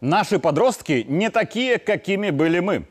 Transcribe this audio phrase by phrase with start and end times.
[0.00, 2.84] Наши подростки не такие, какими были мы.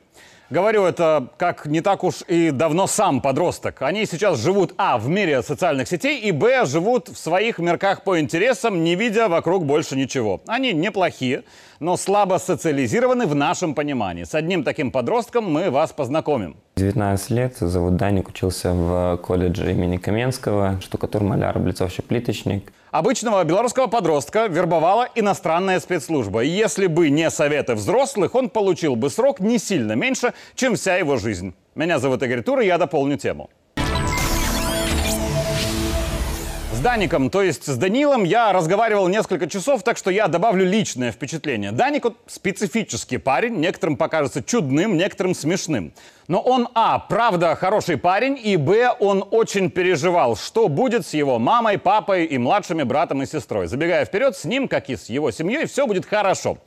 [0.49, 3.81] Говорю это как не так уж и давно сам подросток.
[3.81, 8.19] Они сейчас живут, а, в мире социальных сетей, и, б, живут в своих мирках по
[8.19, 10.41] интересам, не видя вокруг больше ничего.
[10.47, 11.43] Они неплохие,
[11.79, 14.25] но слабо социализированы в нашем понимании.
[14.25, 16.57] С одним таким подростком мы вас познакомим.
[16.75, 22.73] 19 лет, зовут Даник, учился в колледже имени Каменского, штукатур, маляр, облицовщик, плиточник.
[22.97, 26.43] Обычного белорусского подростка вербовала иностранная спецслужба.
[26.43, 30.95] И если бы не советы взрослых, он получил бы срок не сильно меньше, чем вся
[30.95, 31.53] его жизнь.
[31.75, 33.51] Меня зовут Игорь Тур, и я дополню тему.
[36.77, 41.11] С Даником, то есть с Данилом, я разговаривал несколько часов, так что я добавлю личное
[41.11, 41.71] впечатление.
[41.71, 45.91] Даник вот специфический парень, некоторым покажется чудным, некоторым смешным.
[46.27, 51.39] Но он, а, правда хороший парень, и, б, он очень переживал, что будет с его
[51.39, 53.65] мамой, папой и младшими братом и сестрой.
[53.65, 56.59] Забегая вперед, с ним, как и с его семьей, все будет хорошо.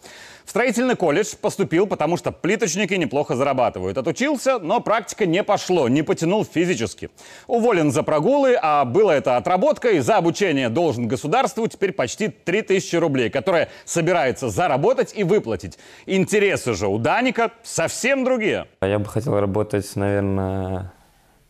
[0.51, 3.97] Строительный колледж поступил, потому что плиточники неплохо зарабатывают.
[3.97, 7.11] Отучился, но практика не пошло, не потянул физически.
[7.47, 10.01] Уволен за прогулы, а было это отработкой.
[10.01, 15.79] За обучение должен государству теперь почти 3000 рублей, которые собирается заработать и выплатить.
[16.07, 18.67] Интересы же у Даника совсем другие.
[18.83, 20.91] Я бы хотел работать, наверное,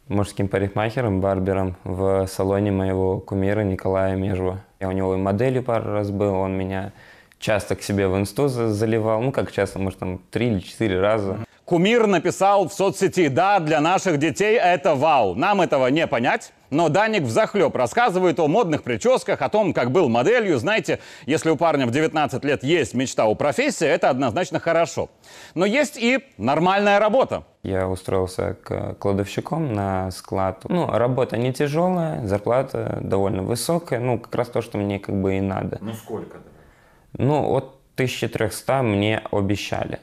[0.08, 4.62] мужским парикмахером, барбером в салоне моего кумира Николая Межева.
[4.78, 6.92] Я у него и моделью пару раз был, он меня
[7.40, 9.20] часто к себе в инсту заливал.
[9.22, 11.38] Ну, как часто, может, там три или четыре раза.
[11.64, 15.34] Кумир написал в соцсети, да, для наших детей это вау.
[15.34, 16.52] Нам этого не понять.
[16.70, 20.58] Но Даник взахлеб рассказывает о модных прическах, о том, как был моделью.
[20.58, 25.10] Знаете, если у парня в 19 лет есть мечта о профессии, это однозначно хорошо.
[25.54, 27.44] Но есть и нормальная работа.
[27.62, 30.62] Я устроился к кладовщиком на склад.
[30.68, 34.00] Ну, работа не тяжелая, зарплата довольно высокая.
[34.00, 35.78] Ну, как раз то, что мне как бы и надо.
[35.80, 36.38] Ну, сколько?
[37.18, 40.00] Ну, от 1300 мне обещали.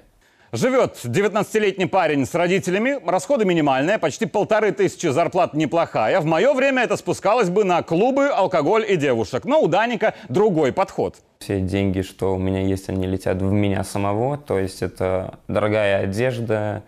[0.54, 6.22] Живет 19-летний парень с родителями, расходы минимальные, почти полторы тысячи, зарплат неплохая.
[6.22, 9.44] В мое время это спускалось бы на клубы, алкоголь и девушек.
[9.44, 11.18] Но у Даника другой подход.
[11.40, 14.38] Все деньги, что у меня есть, они летят в меня самого.
[14.38, 16.84] То есть это дорогая одежда,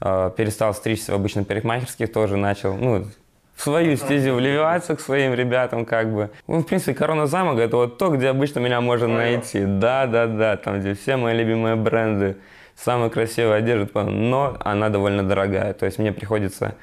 [0.00, 3.06] э, перестал стричься в обычных парикмахерских, тоже начал, ну,
[3.56, 6.30] в свою стезю вливаться к своим ребятам, как бы.
[6.46, 9.64] Ну, в принципе, Корона Замок это вот то, где обычно меня можно найти.
[9.64, 12.36] Да, да, да, там, где все мои любимые бренды,
[12.76, 15.72] самая красивая одежда, но она довольно дорогая.
[15.72, 16.74] То есть мне приходится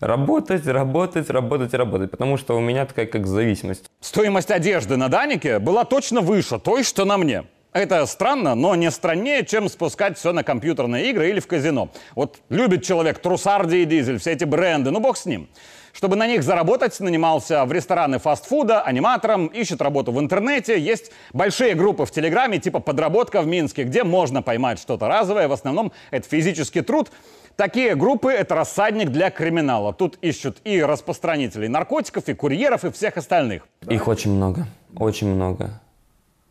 [0.00, 3.84] работать, работать, работать, работать, потому что у меня такая как зависимость.
[4.00, 7.44] Стоимость одежды на Данике была точно выше той, что на мне.
[7.72, 11.90] Это странно, но не страннее, чем спускать все на компьютерные игры или в казино.
[12.14, 15.48] Вот любит человек Трусарди и Дизель, все эти бренды, ну бог с ним.
[15.96, 20.78] Чтобы на них заработать, нанимался в рестораны фастфуда, аниматором, ищет работу в интернете.
[20.78, 25.48] Есть большие группы в Телеграме, типа «Подработка в Минске», где можно поймать что-то разовое.
[25.48, 27.10] В основном это физический труд.
[27.56, 29.94] Такие группы– это рассадник для криминала.
[29.94, 33.66] Тут ищут и распространителей наркотиков, и курьеров, и всех остальных.
[33.88, 34.66] Их очень много,
[34.98, 35.80] очень много.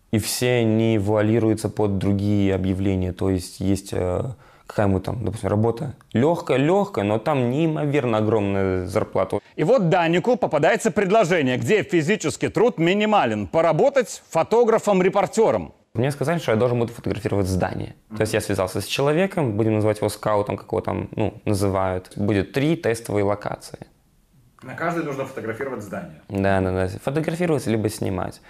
[0.09, 3.13] И все не вуалируются под другие объявления.
[3.13, 4.23] То есть есть э,
[4.67, 9.39] какая-нибудь там, допустим, работа легкая, легкая, но там неимоверно огромная зарплата.
[9.55, 13.47] И вот Данику попадается предложение, где физический труд минимален.
[13.47, 15.73] Поработать фотографом-репортером.
[15.93, 17.95] Мне сказали, что я должен буду фотографировать здание.
[18.09, 22.11] То есть я связался с человеком, будем называть его скаутом, как его там ну, называют.
[22.17, 23.87] Будет три тестовые локации.
[24.61, 26.21] На каждой нужно фотографировать здание.
[26.27, 26.87] Да, да, да.
[27.01, 28.41] Фотографировать либо снимать.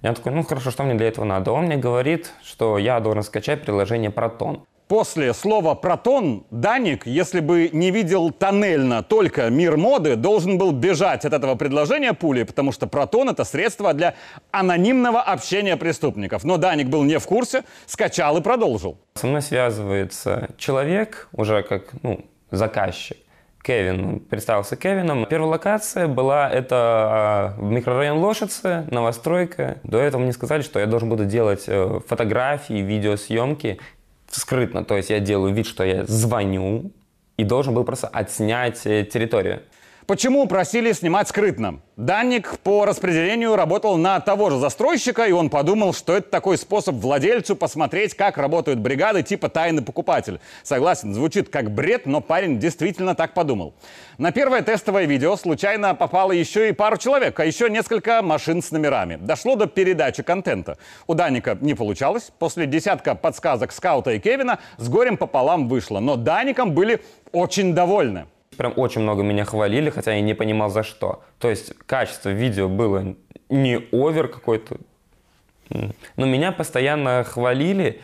[0.00, 1.52] Я такой, ну хорошо, что мне для этого надо?
[1.52, 4.62] Он мне говорит, что я должен скачать приложение Proton.
[4.88, 11.24] После слова «протон» Даник, если бы не видел тоннельно только мир моды, должен был бежать
[11.24, 14.14] от этого предложения пули, потому что «протон»— это средство для
[14.50, 16.44] анонимного общения преступников.
[16.44, 18.98] Но Даник был не в курсе, скачал и продолжил.
[19.14, 23.16] Со мной связывается человек, уже как ну, заказчик,
[23.64, 25.24] Кевин, представился Кевином.
[25.24, 29.78] Первая локация была это а, микрорайон Лошицы, новостройка.
[29.84, 33.80] До этого мне сказали, что я должен буду делать э, фотографии, видеосъемки
[34.40, 34.84] скрытно.
[34.84, 36.92] То есть я делаю вид, что я звоню
[37.36, 39.62] и должен был просто отснять э, территорию.
[40.06, 41.80] Почему просили снимать скрытно?
[41.96, 46.96] Данник по распределению работал на того же застройщика, и он подумал, что это такой способ
[46.96, 50.40] владельцу посмотреть, как работают бригады типа тайный покупатель.
[50.62, 53.72] Согласен, звучит как бред, но парень действительно так подумал.
[54.18, 58.72] На первое тестовое видео случайно попало еще и пару человек, а еще несколько машин с
[58.72, 59.16] номерами.
[59.16, 60.76] Дошло до передачи контента.
[61.06, 62.30] У Даника не получалось.
[62.38, 66.00] После десятка подсказок Скаута и Кевина с горем пополам вышло.
[66.00, 67.00] Но Даником были
[67.32, 68.26] очень довольны.
[68.56, 71.22] Прям очень много меня хвалили, хотя я не понимал за что.
[71.38, 73.14] То есть качество видео было
[73.48, 74.76] не овер какой-то.
[75.70, 78.00] Но меня постоянно хвалили.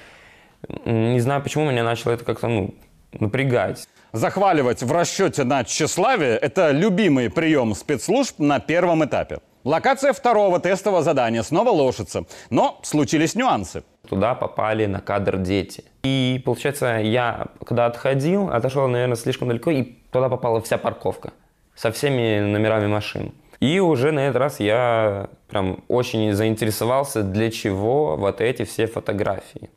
[0.84, 2.74] Не знаю, почему меня начало это как-то, ну,
[3.12, 3.88] напрягать.
[4.12, 9.38] Захваливать в расчете на тщеславие– это любимый прием спецслужб на первом этапе.
[9.64, 13.82] Локация второго тестового задания снова лошится, но случились нюансы.
[14.08, 15.84] Туда попали на кадр дети.
[16.02, 21.32] И получается, я когда отходил, отошел, наверное, слишком далеко, и туда попала вся парковка
[21.74, 23.32] со всеми номерами машин.
[23.60, 29.68] И уже на этот раз я прям очень заинтересовался, для чего вот эти все фотографии.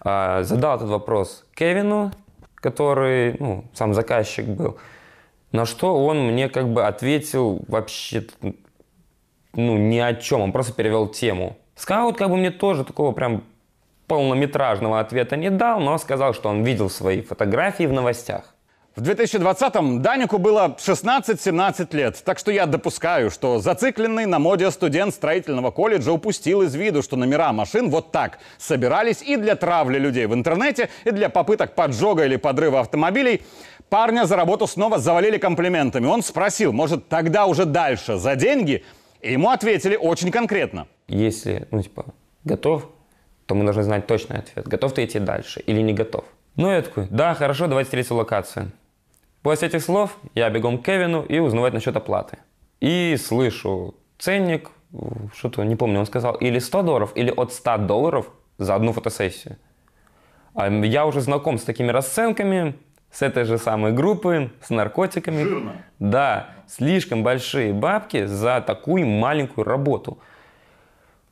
[0.00, 2.12] А, задал этот вопрос Кевину,
[2.54, 4.78] который, ну, сам заказчик был,
[5.52, 8.24] на что он мне как бы ответил вообще,
[9.54, 11.56] ну, ни о чем, он просто перевел тему.
[11.76, 13.44] Скаут как бы мне тоже такого прям
[14.06, 18.54] полнометражного ответа не дал, но сказал, что он видел свои фотографии в новостях.
[18.94, 25.14] В 2020-м Данику было 16-17 лет, так что я допускаю, что зацикленный на моде студент
[25.14, 30.26] строительного колледжа упустил из виду, что номера машин вот так собирались и для травли людей
[30.26, 33.40] в интернете, и для попыток поджога или подрыва автомобилей.
[33.88, 36.06] Парня за работу снова завалили комплиментами.
[36.06, 38.84] Он спросил, может, тогда уже дальше, за деньги?
[39.22, 40.86] И ему ответили очень конкретно.
[41.06, 42.06] Если, ну, типа,
[42.44, 42.88] готов,
[43.46, 44.66] то мы должны знать точный ответ.
[44.66, 46.24] Готов ты идти дальше или не готов?
[46.56, 48.72] Ну, я такой, да, хорошо, давайте третью локацию.
[49.42, 52.38] После этих слов я бегом к Кевину и узнавать насчет оплаты.
[52.80, 54.70] И слышу ценник,
[55.34, 59.56] что-то не помню, он сказал, или 100 долларов, или от 100 долларов за одну фотосессию.
[60.54, 62.74] А я уже знаком с такими расценками,
[63.12, 65.42] с этой же самой группы, с наркотиками.
[65.42, 65.72] Жирно.
[65.98, 70.18] Да, слишком большие бабки за такую маленькую работу.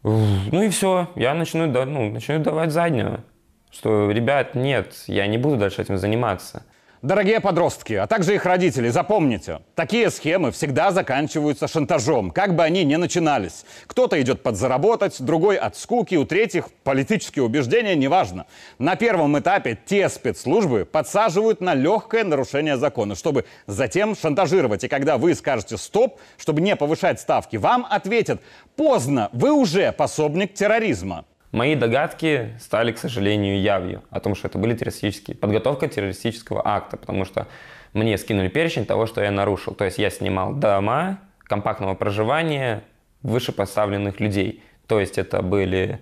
[0.02, 3.24] Ну и все, я начну, ну, начну давать заднюю.
[3.70, 6.64] Что, ребят, нет, я не буду дальше этим заниматься.
[7.02, 12.84] Дорогие подростки, а также их родители, запомните, такие схемы всегда заканчиваются шантажом, как бы они
[12.84, 13.64] ни начинались.
[13.86, 18.44] Кто-то идет подзаработать, другой от скуки, у третьих политические убеждения, неважно.
[18.78, 24.84] На первом этапе те спецслужбы подсаживают на легкое нарушение закона, чтобы затем шантажировать.
[24.84, 28.42] И когда вы скажете «стоп», чтобы не повышать ставки, вам ответят
[28.76, 31.24] «поздно, вы уже пособник терроризма».
[31.52, 36.96] Мои догадки стали, к сожалению, явью о том, что это были террористические, подготовка террористического акта,
[36.96, 37.48] потому что
[37.92, 39.74] мне скинули перечень того, что я нарушил.
[39.74, 42.84] То есть я снимал дома компактного проживания
[43.22, 44.62] вышепоставленных людей.
[44.86, 46.00] То есть это были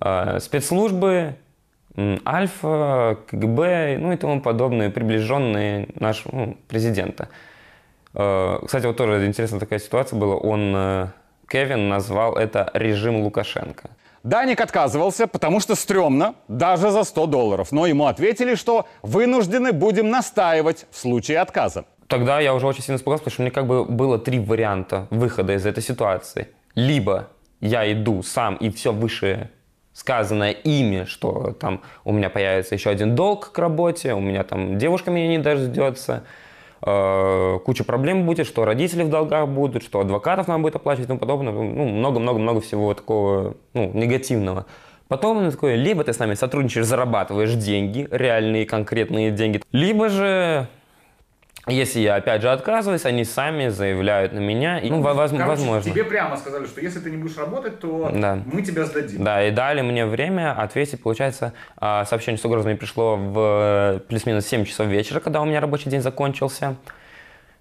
[0.00, 1.36] э, спецслужбы,
[2.24, 7.28] Альфа, КГБ, ну и тому подобные, приближенные нашего президента.
[8.14, 10.36] Э, кстати, вот тоже интересная такая ситуация была.
[10.36, 11.06] Он, э,
[11.48, 13.90] Кевин, назвал это режим Лукашенко.
[14.22, 17.72] Даник отказывался, потому что стрёмно, даже за 100 долларов.
[17.72, 21.84] Но ему ответили, что вынуждены будем настаивать в случае отказа.
[22.06, 25.54] Тогда я уже очень сильно испугался, потому что мне как бы было три варианта выхода
[25.54, 26.48] из этой ситуации.
[26.74, 27.28] Либо
[27.60, 29.50] я иду сам и все выше
[29.92, 34.78] сказанное ими, что там у меня появится еще один долг к работе, у меня там
[34.78, 36.24] девушка меня не дождется,
[36.82, 41.08] Э, куча проблем будет, что родители в долгах будут, что адвокатов нам будет оплачивать и
[41.08, 41.52] тому подобное.
[41.52, 44.66] Ну, много-много-много всего такого ну, негативного.
[45.08, 50.68] Потом он такой, либо ты с нами сотрудничаешь, зарабатываешь деньги, реальные конкретные деньги, либо же
[51.70, 54.78] если я опять же отказываюсь, они сами заявляют на меня.
[54.78, 55.90] И, ну, воз, Короче, возможно.
[55.90, 58.38] Тебе прямо сказали, что если ты не будешь работать, то да.
[58.44, 59.24] мы тебя сдадим.
[59.24, 61.02] Да, и дали мне время ответить.
[61.02, 65.60] Получается, а, сообщение с угрозами пришло в э, плюс-минус 7 часов вечера, когда у меня
[65.60, 66.76] рабочий день закончился.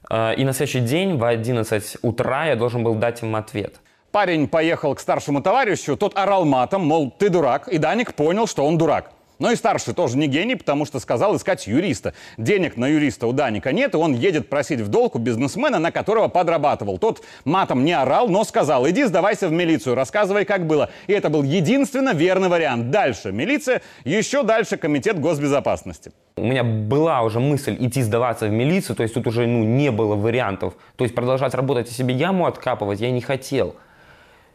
[0.10, 3.76] А, и на следующий день в 11 утра я должен был дать им ответ.
[4.12, 8.66] Парень поехал к старшему товарищу, тот орал матом, мол, ты дурак, и Даник понял, что
[8.66, 9.12] он дурак.
[9.40, 12.14] Но и старший тоже не гений, потому что сказал искать юриста.
[12.38, 15.92] Денег на юриста у Даника нет, и он едет просить в долг у бизнесмена, на
[15.92, 16.98] которого подрабатывал.
[16.98, 20.90] Тот матом не орал, но сказал, иди сдавайся в милицию, рассказывай, как было.
[21.08, 22.92] И это был единственно верный вариант.
[22.92, 26.12] Дальше милиция, еще дальше комитет госбезопасности.
[26.36, 29.92] У меня была уже мысль идти сдаваться в милицию, то есть тут уже ну, не
[29.92, 30.74] было вариантов.
[30.98, 33.76] То есть продолжать работать и себе яму откапывать я не хотел.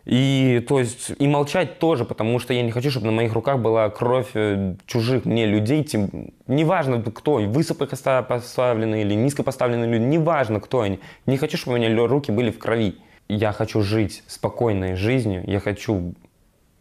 [0.05, 3.59] И, то есть, и молчать тоже, потому что я не хочу, чтобы на моих руках
[3.59, 5.83] была кровь э, чужих мне людей.
[5.83, 11.01] Тем, неважно, кто, высокопоставленные или низкопоставленные люди, неважно, кто они.
[11.25, 12.99] Не хочу, чтобы у меня руки были в крови.
[13.29, 16.15] Я хочу жить спокойной жизнью, я хочу,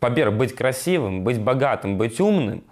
[0.01, 2.65] во-первых, быть красивым, быть богатым, быть умным.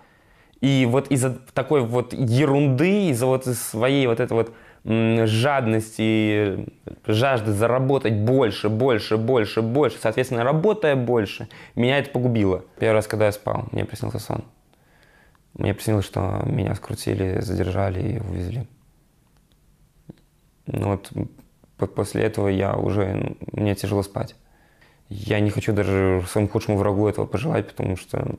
[0.59, 6.67] И вот из-за такой вот ерунды, из-за вот своей вот этой вот жадности,
[7.05, 12.65] жажды заработать больше, больше, больше, больше, соответственно, работая больше, меня это погубило.
[12.79, 14.43] Первый раз, когда я спал, мне приснился сон.
[15.53, 18.67] Мне приснилось, что меня скрутили, задержали и увезли.
[20.65, 20.99] Ну
[21.77, 24.35] вот после этого я уже, мне тяжело спать.
[25.09, 28.37] Я не хочу даже своему худшему врагу этого пожелать, потому что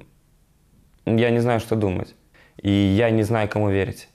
[1.04, 2.14] я не знаю, что думать.
[2.56, 4.08] И я не знаю, кому верить.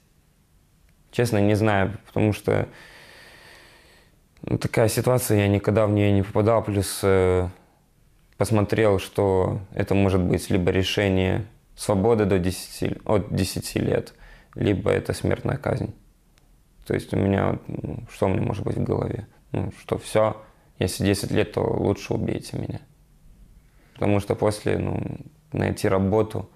[1.17, 2.67] Честно, не знаю, потому что
[4.43, 6.63] ну, такая ситуация, я никогда в нее не попадал.
[6.63, 7.49] Плюс э,
[8.37, 14.13] посмотрел, что это может быть либо решение свободы до 10, от 10 лет,
[14.53, 15.95] либо это смертная казнь.
[16.85, 19.25] То есть у меня, ну, что у меня может быть в голове?
[19.53, 20.39] Ну, что все,
[20.77, 22.81] если 10 лет, то лучше убейте меня.
[23.95, 25.01] Потому что после, ну,
[25.51, 26.47] найти работу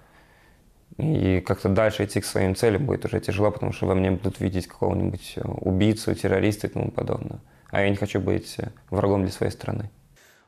[0.98, 4.40] и как-то дальше идти к своим целям будет уже тяжело, потому что во мне будут
[4.40, 7.40] видеть какого-нибудь э, убийцу, террориста и тому подобное.
[7.70, 9.90] А я не хочу быть э, врагом для своей страны.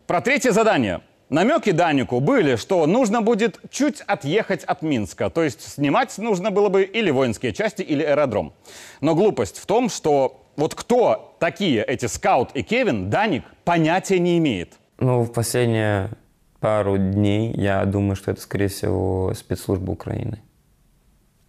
[0.07, 1.01] Про третье задание.
[1.31, 6.69] Намеки Данику были, что нужно будет чуть отъехать от Минска, то есть снимать нужно было
[6.69, 8.53] бы или воинские части, или аэродром.
[9.01, 14.37] Но глупость в том, что вот кто такие эти Скаут и Кевин, Даник понятия не
[14.39, 14.75] имеет.
[14.99, 16.11] Ну, в последние
[16.65, 20.41] пару дней я думаю, что это, скорее всего, спецслужбы Украины.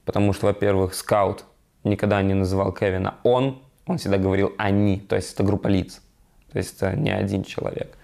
[0.04, 1.46] Потому что, во-первых, Скаут
[1.86, 6.02] никогда не называл Кевина «он», он всегда говорил «они», то есть это группа лиц,
[6.52, 7.98] то есть это не один человек.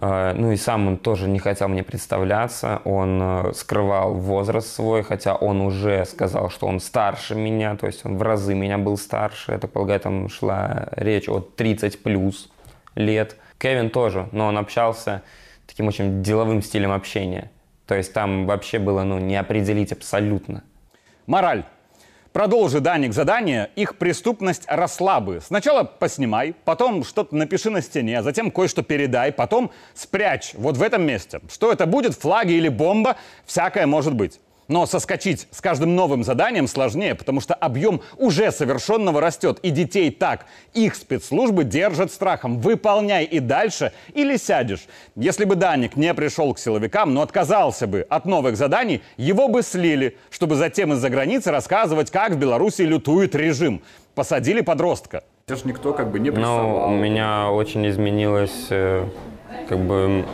[0.00, 5.02] А, ну и сам он тоже не хотел мне представляться, он э, скрывал возраст свой,
[5.02, 8.96] хотя он уже сказал, что он старше меня, то есть он в разы меня был
[8.96, 12.48] старше, это, полагаю, там шла речь о 30 плюс
[12.94, 13.36] лет.
[13.58, 15.22] Кевин тоже, но он общался
[15.66, 17.50] таким очень деловым стилем общения.
[17.86, 20.64] То есть там вообще было ну, не определить абсолютно.
[21.26, 21.64] Мораль.
[22.32, 25.40] Продолжи, Даник, задание, их преступность росла бы.
[25.40, 31.02] Сначала поснимай, потом что-то напиши на стене, затем кое-что передай, потом спрячь вот в этом
[31.06, 31.40] месте.
[31.50, 34.38] Что это будет, флаги или бомба, всякое может быть.
[34.68, 40.10] Но соскочить с каждым новым заданием сложнее, потому что объем уже совершенного растет, и детей
[40.10, 40.46] так.
[40.74, 42.58] Их спецслужбы держат страхом.
[42.58, 44.86] Выполняй и дальше, или сядешь.
[45.14, 49.62] Если бы Даник не пришел к силовикам, но отказался бы от новых заданий, его бы
[49.62, 53.82] слили, чтобы затем из-за границы рассказывать, как в Беларуси лютует режим.
[54.14, 55.22] Посадили подростка.
[55.48, 56.88] Же никто как бы не Ну, прессовал.
[56.88, 59.04] у меня очень изменилось э,
[59.68, 60.24] как бы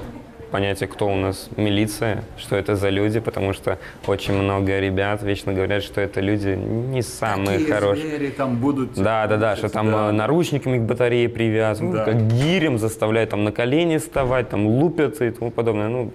[0.52, 5.52] понятие, кто у нас милиция, что это за люди, потому что очень много ребят вечно
[5.52, 8.06] говорят, что это люди не самые Какие хорошие.
[8.18, 8.94] звери там будут.
[8.94, 10.09] Да, да, да, что там Да.
[10.11, 12.04] э, наручниками к батарее привязывают, Да.
[12.04, 15.88] как гирем заставляют там на колени вставать, там лупятся и тому подобное.
[15.88, 16.12] Ну,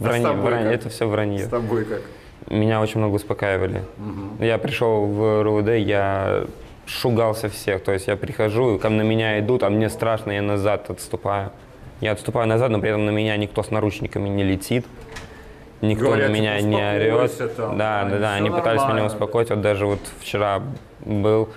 [0.00, 1.44] А вранье, тобой вранье, это все вранье.
[1.44, 2.02] С тобой как?
[2.50, 3.82] Меня очень много успокаивали.
[4.40, 6.44] Я пришел в РУД, я
[6.86, 7.82] шугался всех.
[7.82, 11.50] То есть я прихожу, ко на меня идут, а мне страшно, я назад отступаю.
[12.00, 14.86] Я отступаю назад, но при этом на меня никто с наручниками не летит.
[15.80, 17.14] Никто Говорят, на меня типа, не орет.
[17.14, 19.06] «Успокойся там, да, да, да, они пытались меня нормально».
[19.06, 19.50] успокоить.
[19.50, 20.62] Вот даже вот вчера
[21.00, 21.50] был,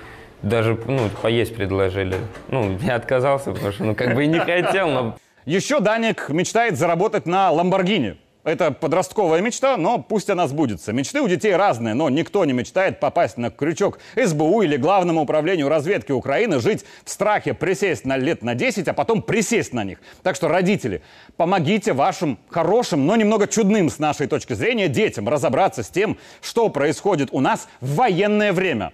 [0.44, 2.16] даже ну, поесть предложили.
[2.48, 6.78] Ну, я отказался, потому что ну, как бы и не хотел, но Еще Даник мечтает
[6.78, 8.18] заработать на Ламборгини.
[8.44, 10.94] Это подростковая мечта, но пусть она сбудется.
[10.94, 15.70] Мечты у детей разные, но никто не мечтает попасть на крючок СБУ или Главному управлению
[15.70, 20.00] разведки Украины, жить в страхе, присесть на лет на 10, а потом присесть на них.
[20.24, 21.04] Так что, родители,
[21.38, 26.70] помогите вашим хорошим, но немного чудным с нашей точки зрения детям разобраться с тем, что
[26.70, 28.92] происходит у нас в военное время.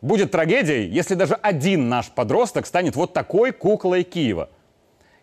[0.00, 4.48] Будет трагедией, если даже один наш подросток станет вот такой куклой Киева.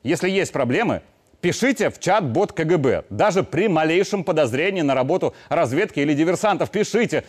[0.03, 1.01] Если есть проблемы,
[1.41, 3.05] пишите в чат-бот КГБ.
[3.09, 7.23] Даже при малейшем подозрении на работу разведки или диверсантов пишите.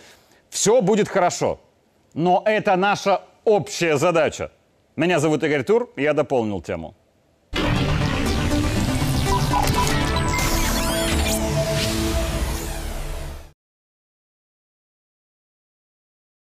[0.51, 1.61] Все будет хорошо.
[2.15, 4.51] Но это наша общая задача.
[4.97, 6.95] Меня зовут Игорь Тур, я дополнил тему.